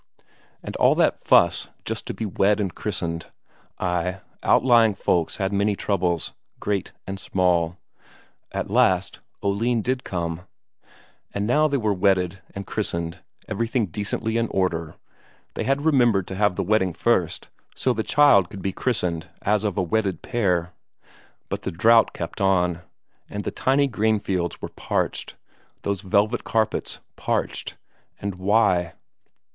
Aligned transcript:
And 0.63 0.75
all 0.77 0.95
that 0.95 1.19
fuss 1.19 1.69
just 1.85 2.07
to 2.07 2.13
be 2.15 2.25
wed 2.25 2.59
and 2.59 2.73
christened. 2.73 3.27
Ay, 3.77 4.21
outlying 4.41 4.95
folks 4.95 5.37
had 5.37 5.53
many 5.53 5.75
troubles, 5.75 6.33
great 6.59 6.91
and 7.05 7.19
small. 7.19 7.77
At 8.51 8.71
last 8.71 9.19
Oline 9.43 9.83
did 9.83 10.03
come.... 10.03 10.47
And 11.35 11.45
now 11.45 11.67
they 11.67 11.77
were 11.77 11.93
wedded 11.93 12.41
and 12.55 12.65
christened, 12.65 13.21
everything 13.47 13.85
decently 13.85 14.37
in 14.37 14.47
order; 14.47 14.95
they 15.53 15.65
had 15.65 15.83
remembered 15.83 16.25
to 16.29 16.35
have 16.35 16.55
the 16.55 16.63
wedding 16.63 16.93
first, 16.93 17.49
so 17.75 17.93
the 17.93 18.01
child 18.01 18.49
could 18.49 18.63
be 18.63 18.73
christened 18.73 19.29
as 19.43 19.63
of 19.63 19.77
a 19.77 19.83
wedded 19.83 20.23
pair. 20.23 20.73
But 21.47 21.61
the 21.61 21.71
drought 21.71 22.11
kept 22.11 22.41
on, 22.41 22.81
and 23.29 23.43
the 23.43 23.51
tiny 23.51 23.87
cornfields 23.87 24.63
were 24.63 24.69
parched, 24.69 25.35
those 25.83 26.01
velvet 26.01 26.43
carpets 26.43 27.01
parched 27.17 27.77
and 28.19 28.33
why? 28.33 28.93